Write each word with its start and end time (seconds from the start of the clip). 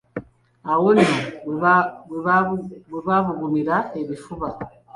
Awo 0.71 0.89
nno 0.95 1.15
we 2.91 2.99
baabugumira 3.05 3.75
ebifuba. 4.01 4.49